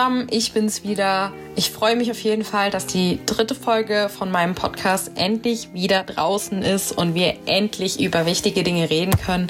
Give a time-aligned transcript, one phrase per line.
[0.00, 1.30] zusammen, ich bin's wieder.
[1.56, 6.04] Ich freue mich auf jeden Fall, dass die dritte Folge von meinem Podcast endlich wieder
[6.04, 9.48] draußen ist und wir endlich über wichtige Dinge reden können.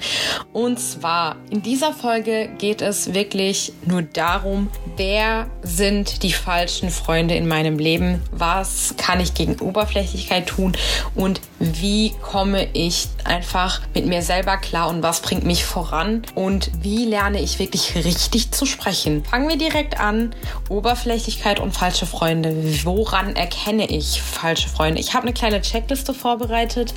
[0.52, 7.36] Und zwar, in dieser Folge geht es wirklich nur darum, wer sind die falschen Freunde
[7.36, 8.20] in meinem Leben?
[8.32, 10.72] Was kann ich gegen Oberflächlichkeit tun?
[11.14, 16.22] Und wie komme ich einfach mit mir selber klar und was bringt mich voran?
[16.34, 19.22] Und wie lerne ich wirklich richtig zu sprechen?
[19.26, 20.34] Fangen wir direkt an.
[20.70, 22.56] Oberflächlichkeit und falsche Freunde.
[22.84, 25.00] Woran erkenne ich falsche Freunde?
[25.00, 26.94] Ich habe eine kleine Checkliste vorbereitet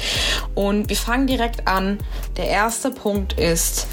[0.55, 1.99] und wir fangen direkt an.
[2.37, 3.87] Der erste Punkt ist,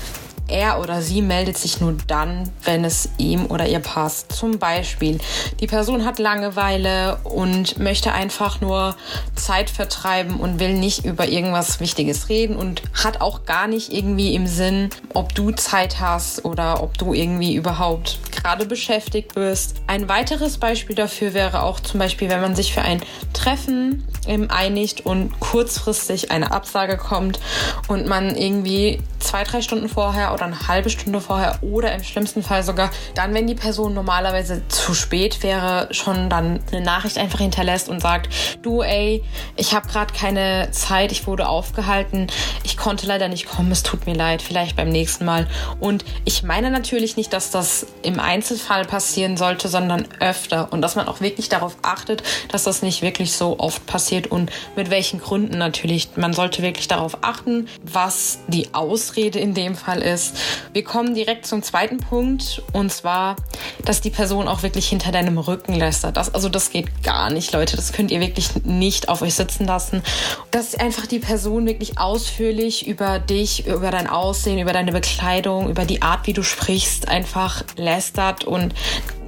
[0.51, 4.33] er oder sie meldet sich nur dann, wenn es ihm oder ihr passt.
[4.33, 5.19] Zum Beispiel,
[5.61, 8.97] die Person hat Langeweile und möchte einfach nur
[9.35, 14.35] Zeit vertreiben und will nicht über irgendwas Wichtiges reden und hat auch gar nicht irgendwie
[14.35, 19.77] im Sinn, ob du Zeit hast oder ob du irgendwie überhaupt gerade beschäftigt bist.
[19.87, 24.07] Ein weiteres Beispiel dafür wäre auch zum Beispiel, wenn man sich für ein Treffen
[24.49, 27.41] einigt und kurzfristig eine Absage kommt
[27.89, 29.01] und man irgendwie
[29.31, 33.33] zwei, drei Stunden vorher oder eine halbe Stunde vorher oder im schlimmsten Fall sogar dann,
[33.33, 38.29] wenn die Person normalerweise zu spät wäre, schon dann eine Nachricht einfach hinterlässt und sagt,
[38.63, 39.23] du ey,
[39.55, 42.27] ich habe gerade keine Zeit, ich wurde aufgehalten,
[42.65, 45.47] ich konnte leider nicht kommen, es tut mir leid, vielleicht beim nächsten Mal.
[45.79, 50.97] Und ich meine natürlich nicht, dass das im Einzelfall passieren sollte, sondern öfter und dass
[50.97, 55.21] man auch wirklich darauf achtet, dass das nicht wirklich so oft passiert und mit welchen
[55.21, 56.09] Gründen natürlich.
[56.17, 58.75] Man sollte wirklich darauf achten, was die
[59.21, 60.35] Ausrede in dem Fall ist.
[60.73, 63.37] Wir kommen direkt zum zweiten Punkt und zwar,
[63.85, 66.17] dass die Person auch wirklich hinter deinem Rücken lästert.
[66.17, 67.77] Das, also das geht gar nicht, Leute.
[67.77, 70.03] Das könnt ihr wirklich nicht auf euch sitzen lassen.
[70.51, 75.85] Dass einfach die Person wirklich ausführlich über dich, über dein Aussehen, über deine Bekleidung, über
[75.85, 78.75] die Art, wie du sprichst, einfach lästert und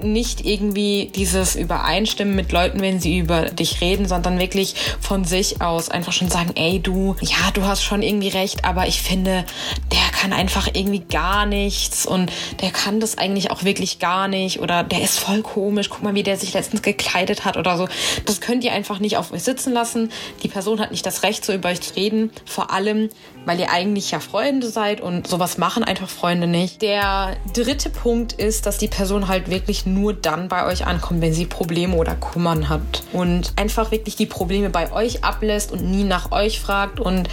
[0.03, 5.61] nicht irgendwie dieses Übereinstimmen mit Leuten, wenn sie über dich reden, sondern wirklich von sich
[5.61, 9.45] aus einfach schon sagen, ey du, ja, du hast schon irgendwie recht, aber ich finde,
[9.93, 14.61] der kann einfach irgendwie gar nichts und der kann das eigentlich auch wirklich gar nicht
[14.61, 17.89] oder der ist voll komisch, guck mal, wie der sich letztens gekleidet hat oder so.
[18.27, 20.11] Das könnt ihr einfach nicht auf euch sitzen lassen.
[20.43, 23.09] Die Person hat nicht das Recht, so über euch zu reden, vor allem,
[23.45, 26.83] weil ihr eigentlich ja Freunde seid und sowas machen einfach Freunde nicht.
[26.83, 31.33] Der dritte Punkt ist, dass die Person halt wirklich nur dann bei euch ankommt, wenn
[31.33, 33.03] sie Probleme oder Kummern hat.
[33.13, 37.29] Und einfach wirklich die Probleme bei euch ablässt und nie nach euch fragt und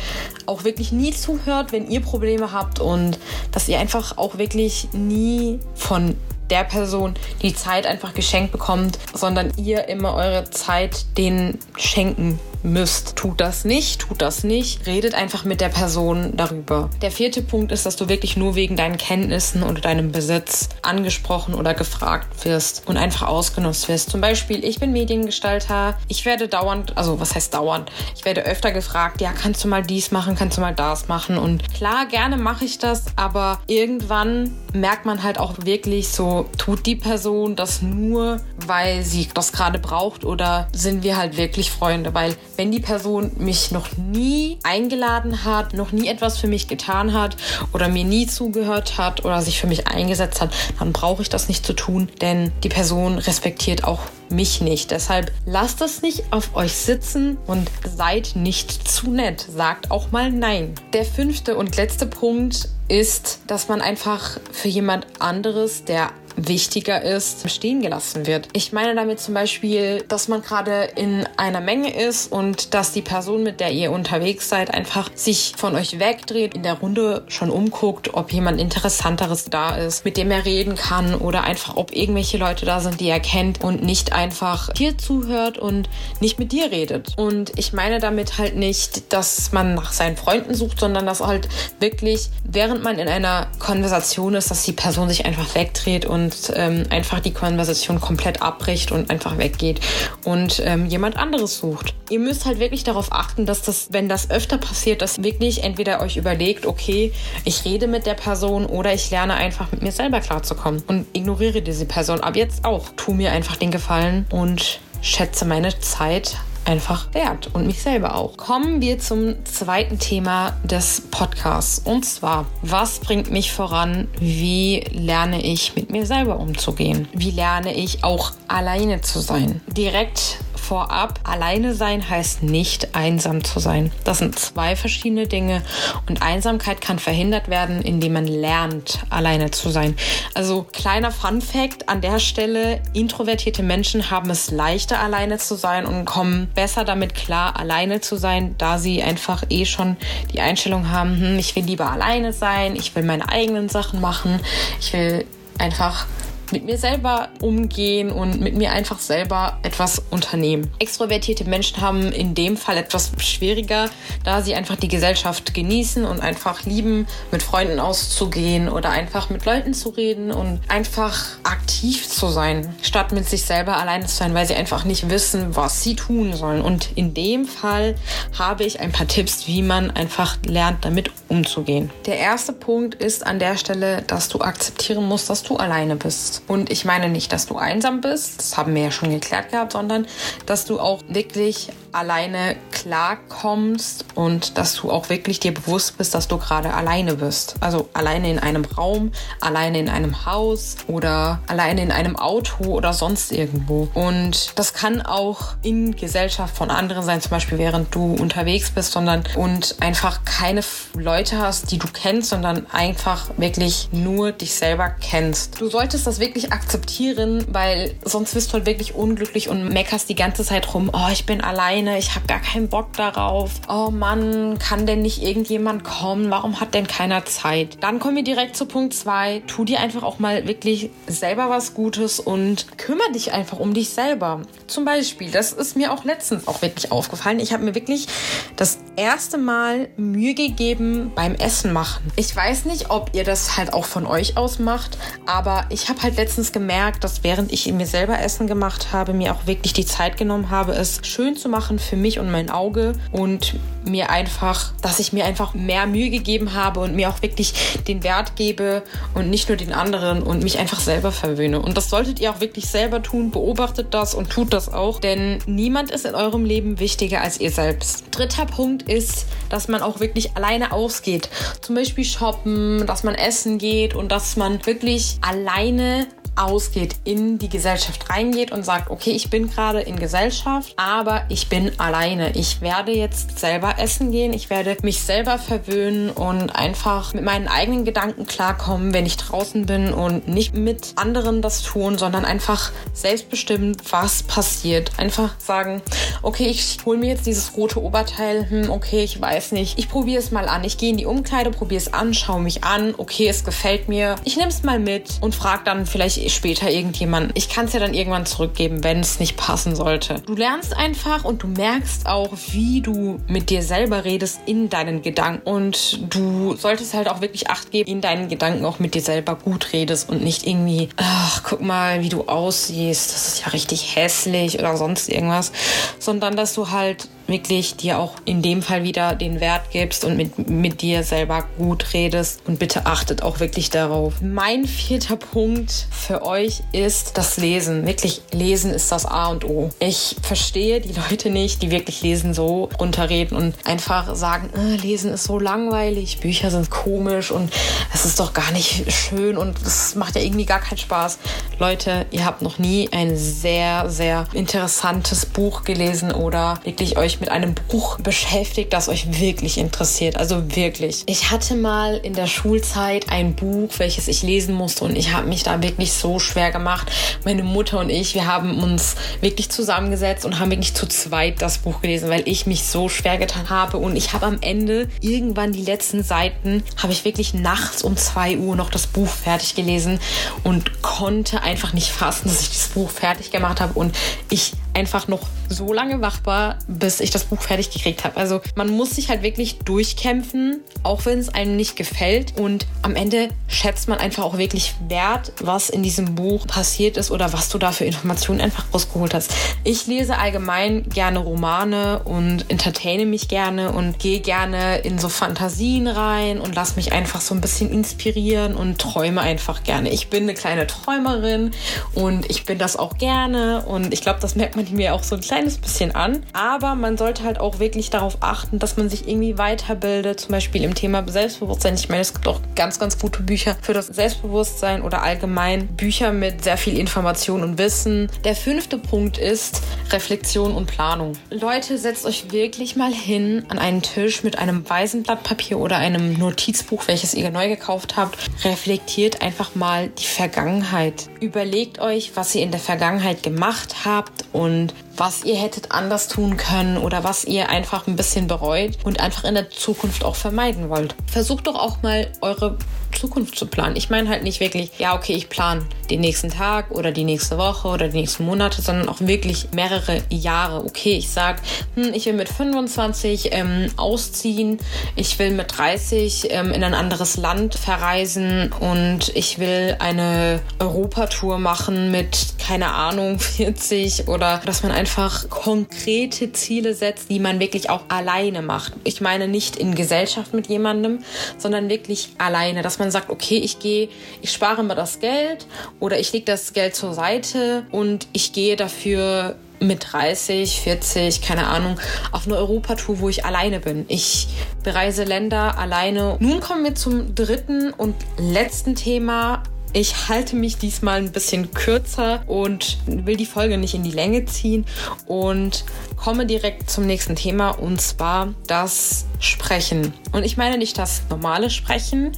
[0.45, 3.19] auch wirklich nie zuhört, wenn ihr Probleme habt und
[3.51, 6.15] dass ihr einfach auch wirklich nie von
[6.49, 13.15] der Person die Zeit einfach geschenkt bekommt, sondern ihr immer eure Zeit denen schenken müsst.
[13.15, 14.85] Tut das nicht, tut das nicht.
[14.85, 16.89] Redet einfach mit der Person darüber.
[17.01, 21.53] Der vierte Punkt ist, dass du wirklich nur wegen deinen Kenntnissen oder deinem Besitz angesprochen
[21.53, 24.09] oder gefragt wirst und einfach ausgenutzt wirst.
[24.09, 25.97] Zum Beispiel, ich bin Mediengestalter.
[26.07, 27.91] Ich werde dauernd, also was heißt dauernd?
[28.15, 31.37] Ich werde öfter gefragt, ja, kannst du mal dies machen, kannst du mal das machen?
[31.37, 36.85] Und klar, gerne mache ich das, aber irgendwann merkt man halt auch wirklich so, tut
[36.85, 42.13] die Person das nur, weil sie das gerade braucht oder sind wir halt wirklich Freunde?
[42.13, 47.13] Weil wenn die Person mich noch nie eingeladen hat, noch nie etwas für mich getan
[47.13, 47.37] hat
[47.71, 51.47] oder mir nie zugehört hat oder sich für mich eingesetzt hat, dann brauche ich das
[51.47, 54.91] nicht zu tun, denn die Person respektiert auch mich nicht.
[54.91, 59.47] Deshalb lasst es nicht auf euch sitzen und seid nicht zu nett.
[59.49, 60.75] Sagt auch mal Nein.
[60.91, 67.49] Der fünfte und letzte Punkt ist, dass man einfach für jemand anderes, der wichtiger ist,
[67.49, 68.47] stehen gelassen wird.
[68.53, 73.01] Ich meine damit zum Beispiel, dass man gerade in einer Menge ist und dass die
[73.01, 77.49] Person, mit der ihr unterwegs seid, einfach sich von euch wegdreht, in der Runde schon
[77.49, 82.37] umguckt, ob jemand Interessanteres da ist, mit dem er reden kann oder einfach, ob irgendwelche
[82.37, 85.89] Leute da sind, die er kennt und nicht einfach dir zuhört und
[86.19, 87.13] nicht mit dir redet.
[87.17, 91.47] Und ich meine damit halt nicht, dass man nach seinen Freunden sucht, sondern dass halt
[91.79, 96.51] wirklich, während man in einer Konversation ist, dass die Person sich einfach wegdreht und und
[96.55, 99.79] ähm, einfach die Konversation komplett abbricht und einfach weggeht
[100.25, 101.93] und ähm, jemand anderes sucht.
[102.09, 106.01] Ihr müsst halt wirklich darauf achten, dass das, wenn das öfter passiert, dass wirklich entweder
[106.01, 107.11] euch überlegt, okay,
[107.45, 111.61] ich rede mit der Person oder ich lerne einfach mit mir selber klarzukommen und ignoriere
[111.61, 112.21] diese Person.
[112.21, 112.89] Ab jetzt auch.
[112.95, 116.37] Tu mir einfach den Gefallen und schätze meine Zeit
[116.69, 118.37] einfach wert und mich selber auch.
[118.37, 124.07] Kommen wir zum zweiten Thema des Podcasts und zwar, was bringt mich voran?
[124.19, 127.07] Wie lerne ich mit mir selber umzugehen?
[127.11, 129.61] Wie lerne ich auch alleine zu sein?
[129.75, 130.37] Direkt
[130.69, 133.91] Vorab, alleine sein heißt nicht einsam zu sein.
[134.03, 135.63] Das sind zwei verschiedene Dinge
[136.07, 139.95] und Einsamkeit kann verhindert werden, indem man lernt, alleine zu sein.
[140.35, 145.87] Also kleiner Fun fact an der Stelle, introvertierte Menschen haben es leichter alleine zu sein
[145.87, 149.97] und kommen besser damit klar, alleine zu sein, da sie einfach eh schon
[150.31, 154.39] die Einstellung haben, hm, ich will lieber alleine sein, ich will meine eigenen Sachen machen,
[154.79, 155.25] ich will
[155.57, 156.05] einfach
[156.51, 160.71] mit mir selber umgehen und mit mir einfach selber etwas unternehmen.
[160.79, 163.89] Extrovertierte Menschen haben in dem Fall etwas schwieriger,
[164.23, 169.45] da sie einfach die Gesellschaft genießen und einfach lieben, mit Freunden auszugehen oder einfach mit
[169.45, 174.33] Leuten zu reden und einfach aktiv zu sein, statt mit sich selber alleine zu sein,
[174.33, 176.61] weil sie einfach nicht wissen, was sie tun sollen.
[176.61, 177.95] Und in dem Fall
[178.37, 181.91] habe ich ein paar Tipps, wie man einfach lernt, damit umzugehen.
[182.05, 186.38] Der erste Punkt ist an der Stelle, dass du akzeptieren musst, dass du alleine bist.
[186.47, 189.73] Und ich meine nicht, dass du einsam bist, das haben wir ja schon geklärt gehabt,
[189.73, 190.07] sondern
[190.45, 196.27] dass du auch wirklich alleine klarkommst und dass du auch wirklich dir bewusst bist, dass
[196.27, 197.55] du gerade alleine bist.
[197.59, 202.93] Also alleine in einem Raum, alleine in einem Haus oder alleine in einem Auto oder
[202.93, 203.87] sonst irgendwo.
[203.93, 208.91] Und das kann auch in Gesellschaft von anderen sein, zum Beispiel während du unterwegs bist,
[208.91, 210.61] sondern und einfach keine
[210.93, 215.59] Leute hast, die du kennst, sondern einfach wirklich nur dich selber kennst.
[215.59, 220.15] Du solltest das wirklich akzeptieren, weil sonst wirst du halt wirklich unglücklich und meckerst die
[220.15, 223.51] ganze Zeit rum, oh, ich bin alleine alleine, ich habe gar keinen Bock darauf.
[223.67, 226.31] Oh Mann, kann denn nicht irgendjemand kommen?
[226.31, 227.77] Warum hat denn keiner Zeit?
[227.81, 229.43] Dann kommen wir direkt zu Punkt 2.
[229.45, 233.89] Tu dir einfach auch mal wirklich selber was Gutes und kümmere dich einfach um dich
[233.89, 234.41] selber.
[234.67, 237.39] Zum Beispiel, das ist mir auch letztens auch wirklich aufgefallen.
[237.39, 238.07] Ich habe mir wirklich
[238.55, 242.11] das erste Mal Mühe gegeben beim Essen machen.
[242.17, 246.01] Ich weiß nicht, ob ihr das halt auch von euch aus macht, aber ich habe
[246.01, 249.85] halt letztens gemerkt, dass während ich mir selber Essen gemacht habe, mir auch wirklich die
[249.85, 253.55] Zeit genommen habe, es schön zu machen für mich und mein Auge und
[253.85, 258.03] mir einfach, dass ich mir einfach mehr Mühe gegeben habe und mir auch wirklich den
[258.03, 261.61] Wert gebe und nicht nur den anderen und mich einfach selber verwöhne.
[261.61, 263.31] Und das solltet ihr auch wirklich selber tun.
[263.31, 267.51] Beobachtet das und tut das auch, denn niemand ist in eurem Leben wichtiger als ihr
[267.51, 268.03] selbst.
[268.11, 271.29] Dritter Punkt ist, dass man auch wirklich alleine ausgeht.
[271.61, 276.07] Zum Beispiel shoppen, dass man essen geht und dass man wirklich alleine
[276.39, 281.49] ausgeht, in die Gesellschaft reingeht und sagt, okay, ich bin gerade in Gesellschaft, aber ich
[281.49, 282.31] bin alleine.
[282.35, 287.47] Ich werde jetzt selber essen gehen, ich werde mich selber verwöhnen und einfach mit meinen
[287.47, 292.71] eigenen Gedanken klarkommen, wenn ich draußen bin und nicht mit anderen das tun, sondern einfach
[292.93, 294.91] selbstbestimmt, was passiert.
[294.97, 295.81] Einfach sagen,
[296.21, 300.19] okay, ich hole mir jetzt dieses rote Oberteil, hm, okay, ich weiß nicht, ich probiere
[300.19, 300.63] es mal an.
[300.63, 304.15] Ich gehe in die Umkleide, probiere es an, schaue mich an, okay, es gefällt mir.
[304.23, 307.31] Ich nehme es mal mit und frage dann vielleicht später irgendjemand.
[307.35, 310.21] Ich kann es ja dann irgendwann zurückgeben, wenn es nicht passen sollte.
[310.25, 315.01] Du lernst einfach und du merkst auch, wie du mit dir selber redest in deinen
[315.01, 315.47] Gedanken.
[315.49, 319.35] Und du solltest halt auch wirklich Acht geben, in deinen Gedanken auch mit dir selber
[319.35, 323.13] gut redest und nicht irgendwie, ach, guck mal, wie du aussiehst.
[323.13, 325.51] Das ist ja richtig hässlich oder sonst irgendwas.
[325.99, 330.17] Sondern dass du halt wirklich dir auch in dem Fall wieder den Wert gibst und
[330.17, 332.41] mit, mit dir selber gut redest.
[332.45, 334.21] Und bitte achtet auch wirklich darauf.
[334.21, 337.85] Mein vierter Punkt für euch ist das Lesen.
[337.85, 339.69] Wirklich, Lesen ist das A und O.
[339.79, 345.13] Ich verstehe die Leute nicht, die wirklich Lesen so runterreden und einfach sagen, äh, Lesen
[345.13, 347.51] ist so langweilig, Bücher sind komisch und
[347.93, 351.19] es ist doch gar nicht schön und es macht ja irgendwie gar keinen Spaß.
[351.59, 357.29] Leute, ihr habt noch nie ein sehr, sehr interessantes Buch gelesen oder wirklich euch mit
[357.29, 360.15] einem Buch beschäftigt, das euch wirklich interessiert.
[360.15, 361.03] Also wirklich.
[361.07, 365.27] Ich hatte mal in der Schulzeit ein Buch, welches ich lesen musste und ich habe
[365.27, 366.89] mich da wirklich so schwer gemacht.
[367.25, 371.57] Meine Mutter und ich, wir haben uns wirklich zusammengesetzt und haben wirklich zu zweit das
[371.57, 375.51] Buch gelesen, weil ich mich so schwer getan habe und ich habe am Ende irgendwann
[375.51, 379.99] die letzten Seiten, habe ich wirklich nachts um zwei Uhr noch das Buch fertig gelesen
[380.45, 383.95] und konnte einfach nicht fassen, dass ich das Buch fertig gemacht habe und
[384.29, 388.17] ich einfach noch so lange wach war, bis ich das Buch fertig gekriegt habe.
[388.17, 392.37] Also man muss sich halt wirklich durchkämpfen, auch wenn es einem nicht gefällt.
[392.37, 397.11] Und am Ende schätzt man einfach auch wirklich wert, was in diesem Buch passiert ist
[397.11, 399.33] oder was du da für Informationen einfach rausgeholt hast.
[399.63, 405.87] Ich lese allgemein gerne Romane und entertaine mich gerne und gehe gerne in so Fantasien
[405.87, 409.89] rein und lass mich einfach so ein bisschen inspirieren und träume einfach gerne.
[409.89, 411.51] Ich bin eine kleine Träumerin
[411.95, 415.03] und ich bin das auch gerne und ich glaube, das merkt man man mir auch
[415.03, 416.23] so ein kleines bisschen an.
[416.33, 420.63] Aber man sollte halt auch wirklich darauf achten, dass man sich irgendwie weiterbildet, zum Beispiel
[420.63, 421.75] im Thema Selbstbewusstsein.
[421.75, 426.11] Ich meine, es gibt auch ganz, ganz gute Bücher für das Selbstbewusstsein oder allgemein Bücher
[426.11, 428.09] mit sehr viel Information und Wissen.
[428.23, 429.61] Der fünfte Punkt ist
[429.91, 431.13] Reflexion und Planung.
[431.29, 435.77] Leute, setzt euch wirklich mal hin an einen Tisch mit einem weißen Blatt Papier oder
[435.77, 438.17] einem Notizbuch, welches ihr neu gekauft habt.
[438.43, 441.09] Reflektiert einfach mal die Vergangenheit.
[441.19, 444.88] Überlegt euch, was ihr in der Vergangenheit gemacht habt und And.
[444.99, 449.23] Was ihr hättet anders tun können oder was ihr einfach ein bisschen bereut und einfach
[449.23, 450.95] in der Zukunft auch vermeiden wollt.
[451.07, 452.57] Versucht doch auch mal eure
[452.91, 453.75] Zukunft zu planen.
[453.75, 457.37] Ich meine halt nicht wirklich, ja, okay, ich plane den nächsten Tag oder die nächste
[457.37, 460.63] Woche oder die nächsten Monate, sondern auch wirklich mehrere Jahre.
[460.65, 461.41] Okay, ich sage,
[461.75, 464.59] hm, ich will mit 25 ähm, ausziehen,
[464.95, 471.39] ich will mit 30 ähm, in ein anderes Land verreisen und ich will eine Europatour
[471.39, 474.88] machen mit, keine Ahnung, 40 oder dass man einfach
[475.29, 478.73] konkrete Ziele setzt, die man wirklich auch alleine macht.
[478.83, 480.99] Ich meine nicht in Gesellschaft mit jemandem,
[481.37, 483.89] sondern wirklich alleine, dass man sagt, okay, ich gehe,
[484.21, 485.47] ich spare mir das Geld
[485.79, 491.47] oder ich lege das Geld zur Seite und ich gehe dafür mit 30, 40, keine
[491.47, 491.79] Ahnung,
[492.11, 493.85] auf eine Europatour, wo ich alleine bin.
[493.87, 494.27] Ich
[494.63, 496.17] bereise Länder alleine.
[496.19, 499.43] Nun kommen wir zum dritten und letzten Thema.
[499.71, 504.25] Ich halte mich diesmal ein bisschen kürzer und will die Folge nicht in die Länge
[504.25, 504.65] ziehen
[505.05, 505.63] und
[505.95, 509.93] komme direkt zum nächsten Thema und zwar das Sprechen.
[510.11, 512.13] Und ich meine nicht das normale Sprechen,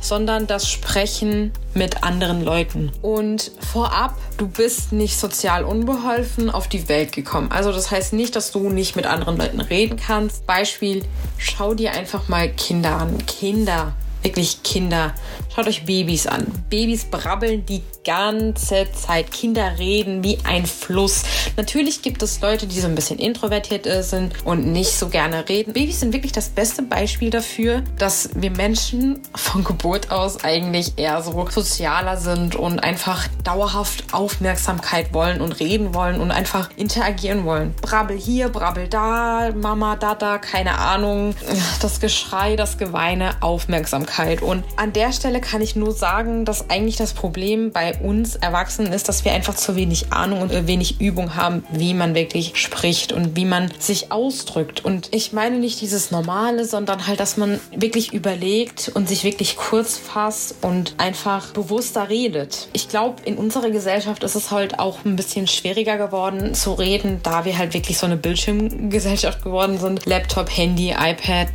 [0.00, 2.92] sondern das Sprechen mit anderen Leuten.
[3.02, 7.50] Und vorab, du bist nicht sozial unbeholfen auf die Welt gekommen.
[7.50, 10.46] Also das heißt nicht, dass du nicht mit anderen Leuten reden kannst.
[10.46, 11.04] Beispiel,
[11.36, 13.26] schau dir einfach mal Kinder an.
[13.26, 15.14] Kinder wirklich Kinder.
[15.54, 16.46] Schaut euch Babys an.
[16.70, 19.30] Babys brabbeln die ganze Zeit.
[19.30, 21.24] Kinder reden wie ein Fluss.
[21.56, 25.72] Natürlich gibt es Leute, die so ein bisschen introvertiert sind und nicht so gerne reden.
[25.72, 31.22] Babys sind wirklich das beste Beispiel dafür, dass wir Menschen von Geburt aus eigentlich eher
[31.22, 37.74] so sozialer sind und einfach dauerhaft Aufmerksamkeit wollen und reden wollen und einfach interagieren wollen.
[37.82, 41.34] Brabbel hier, brabbel da, Mama, Dada, keine Ahnung.
[41.80, 44.11] Das Geschrei, das Geweine, Aufmerksamkeit.
[44.42, 48.92] Und an der Stelle kann ich nur sagen, dass eigentlich das Problem bei uns Erwachsenen
[48.92, 53.12] ist, dass wir einfach zu wenig Ahnung und wenig Übung haben, wie man wirklich spricht
[53.12, 54.84] und wie man sich ausdrückt.
[54.84, 59.56] Und ich meine nicht dieses Normale, sondern halt, dass man wirklich überlegt und sich wirklich
[59.56, 62.68] kurz fasst und einfach bewusster redet.
[62.72, 67.20] Ich glaube, in unserer Gesellschaft ist es halt auch ein bisschen schwieriger geworden zu reden,
[67.22, 70.04] da wir halt wirklich so eine Bildschirmgesellschaft geworden sind.
[70.06, 71.50] Laptop, Handy, iPad,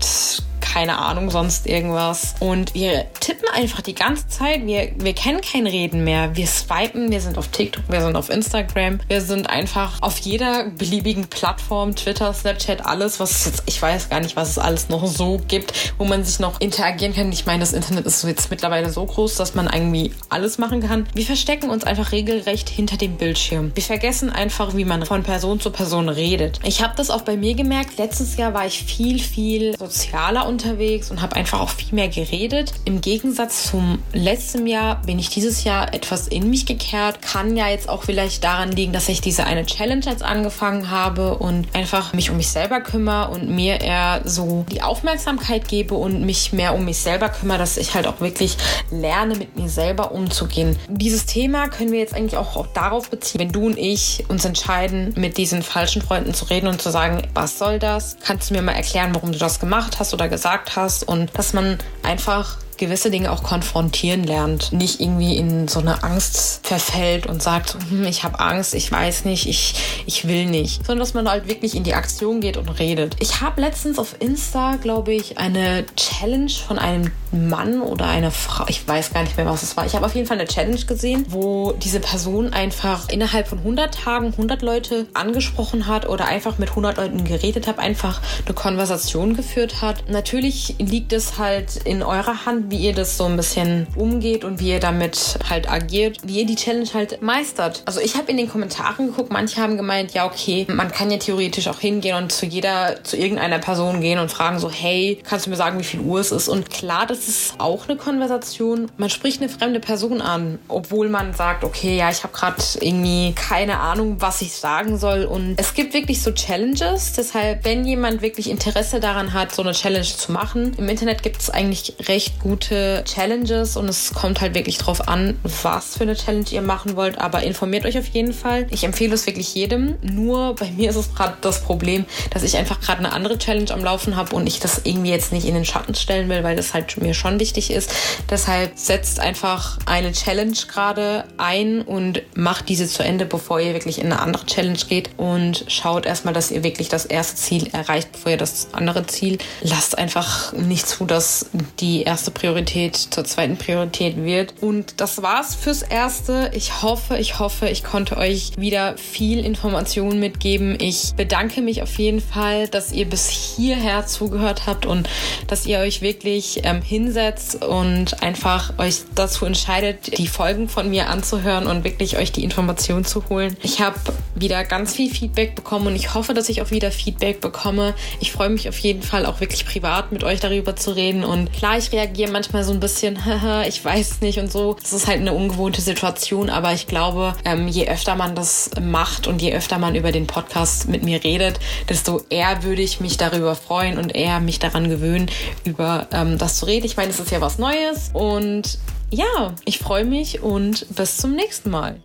[0.74, 2.36] keine Ahnung, sonst irgendwas.
[2.40, 4.66] Und wir tippen einfach die ganze Zeit.
[4.66, 6.36] Wir, wir kennen kein Reden mehr.
[6.36, 10.66] Wir swipen, wir sind auf TikTok, wir sind auf Instagram, wir sind einfach auf jeder
[10.78, 14.90] beliebigen Plattform, Twitter, Snapchat, alles, was es jetzt, ich weiß gar nicht, was es alles
[14.90, 17.32] noch so gibt, wo man sich noch interagieren kann.
[17.32, 21.08] Ich meine, das Internet ist jetzt mittlerweile so groß, dass man irgendwie alles machen kann.
[21.14, 23.72] Wir verstecken uns einfach regelrecht hinter dem Bildschirm.
[23.74, 26.60] Wir vergessen einfach, wie man von Person zu Person redet.
[26.64, 27.98] Ich habe das auch bei mir gemerkt.
[27.98, 32.10] Letztes Jahr war ich viel, viel sozialer unterwegs unterwegs und habe einfach auch viel mehr
[32.10, 32.74] geredet.
[32.86, 37.22] Im Gegensatz zum letzten Jahr bin ich dieses Jahr etwas in mich gekehrt.
[37.22, 41.38] Kann ja jetzt auch vielleicht daran liegen, dass ich diese eine Challenge jetzt angefangen habe
[41.38, 46.26] und einfach mich um mich selber kümmere und mir eher so die Aufmerksamkeit gebe und
[46.26, 48.58] mich mehr um mich selber kümmere, dass ich halt auch wirklich
[48.90, 50.76] lerne, mit mir selber umzugehen.
[50.90, 54.44] Dieses Thema können wir jetzt eigentlich auch, auch darauf beziehen, wenn du und ich uns
[54.44, 58.18] entscheiden, mit diesen falschen Freunden zu reden und zu sagen, was soll das?
[58.26, 61.38] Kannst du mir mal erklären, warum du das gemacht hast oder gesagt gesagt hast und
[61.38, 67.28] dass man einfach gewisse Dinge auch konfrontieren lernt, nicht irgendwie in so eine Angst verfällt
[67.28, 71.14] und sagt, hm, ich habe Angst, ich weiß nicht, ich, ich will nicht, sondern dass
[71.14, 73.16] man halt wirklich in die Aktion geht und redet.
[73.20, 78.66] Ich habe letztens auf Insta, glaube ich, eine Challenge von einem Mann oder einer Frau,
[78.68, 79.86] ich weiß gar nicht mehr, was es war.
[79.86, 83.94] Ich habe auf jeden Fall eine Challenge gesehen, wo diese Person einfach innerhalb von 100
[83.94, 89.36] Tagen 100 Leute angesprochen hat oder einfach mit 100 Leuten geredet hat, einfach eine Konversation
[89.36, 90.10] geführt hat.
[90.10, 94.60] Natürlich liegt es halt in eurer Hand, wie ihr das so ein bisschen umgeht und
[94.60, 97.82] wie ihr damit halt agiert, wie ihr die Challenge halt meistert.
[97.86, 101.18] Also ich habe in den Kommentaren geguckt, manche haben gemeint, ja okay, man kann ja
[101.18, 105.46] theoretisch auch hingehen und zu jeder, zu irgendeiner Person gehen und fragen so, hey, kannst
[105.46, 106.48] du mir sagen, wie viel Uhr es ist?
[106.50, 108.92] Und klar, das ist auch eine Konversation.
[108.98, 113.34] Man spricht eine fremde Person an, obwohl man sagt, okay, ja, ich habe gerade irgendwie
[113.34, 115.26] keine Ahnung, was ich sagen soll.
[115.26, 117.14] Und es gibt wirklich so Challenges.
[117.14, 121.42] Deshalb, wenn jemand wirklich Interesse daran hat, so eine Challenge zu machen, im Internet gibt
[121.42, 126.06] es eigentlich recht gut gute Challenges und es kommt halt wirklich drauf an, was für
[126.06, 127.20] eine Challenge ihr machen wollt.
[127.20, 128.66] Aber informiert euch auf jeden Fall.
[128.72, 129.94] Ich empfehle es wirklich jedem.
[130.02, 133.70] Nur bei mir ist es gerade das Problem, dass ich einfach gerade eine andere Challenge
[133.70, 136.56] am Laufen habe und ich das irgendwie jetzt nicht in den Schatten stellen will, weil
[136.56, 137.94] das halt mir schon wichtig ist.
[138.28, 144.00] Deshalb setzt einfach eine Challenge gerade ein und macht diese zu Ende, bevor ihr wirklich
[144.00, 148.14] in eine andere Challenge geht und schaut erstmal, dass ihr wirklich das erste Ziel erreicht,
[148.14, 149.38] bevor ihr das andere Ziel.
[149.62, 154.54] Lasst einfach nicht zu, dass die erste Priorität zur zweiten Priorität wird.
[154.62, 156.50] Und das war's fürs Erste.
[156.54, 160.78] Ich hoffe, ich hoffe, ich konnte euch wieder viel Informationen mitgeben.
[160.80, 165.10] Ich bedanke mich auf jeden Fall, dass ihr bis hierher zugehört habt und
[165.48, 171.10] dass ihr euch wirklich ähm, hinsetzt und einfach euch dazu entscheidet, die Folgen von mir
[171.10, 173.58] anzuhören und wirklich euch die Informationen zu holen.
[173.62, 174.00] Ich habe
[174.36, 177.94] wieder ganz viel Feedback bekommen und ich hoffe, dass ich auch wieder Feedback bekomme.
[178.22, 181.52] Ich freue mich auf jeden Fall auch wirklich privat mit euch darüber zu reden und
[181.52, 183.18] klar, ich reagiere manchmal so ein bisschen,
[183.68, 184.76] ich weiß nicht und so.
[184.80, 189.26] Das ist halt eine ungewohnte Situation, aber ich glaube, ähm, je öfter man das macht
[189.26, 193.18] und je öfter man über den Podcast mit mir redet, desto eher würde ich mich
[193.18, 195.32] darüber freuen und eher mich daran gewöhnen,
[195.64, 196.86] über ähm, das zu reden.
[196.86, 198.78] Ich meine, es ist ja was Neues und
[199.10, 202.00] ja, ich freue mich und bis zum nächsten Mal.